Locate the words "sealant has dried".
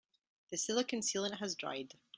1.01-1.93